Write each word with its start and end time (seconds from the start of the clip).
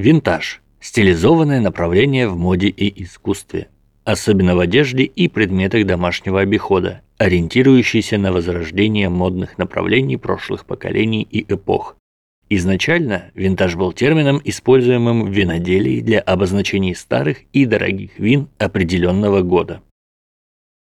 Винтаж– 0.00 0.62
стилизованное 0.80 1.60
направление 1.60 2.26
в 2.26 2.34
моде 2.34 2.68
и 2.68 3.04
искусстве, 3.04 3.68
особенно 4.04 4.56
в 4.56 4.60
одежде 4.60 5.02
и 5.02 5.28
предметах 5.28 5.84
домашнего 5.84 6.40
обихода, 6.40 7.02
ориентирующийся 7.18 8.16
на 8.16 8.32
возрождение 8.32 9.10
модных 9.10 9.58
направлений 9.58 10.16
прошлых 10.16 10.64
поколений 10.64 11.28
и 11.30 11.44
эпох. 11.52 11.96
Изначально 12.48 13.30
винтаж 13.34 13.76
был 13.76 13.92
термином, 13.92 14.40
используемым 14.42 15.26
в 15.26 15.32
виноделии 15.34 16.00
для 16.00 16.20
обозначения 16.20 16.94
старых 16.94 17.42
и 17.52 17.66
дорогих 17.66 18.18
вин 18.18 18.48
определенного 18.56 19.42
года. 19.42 19.82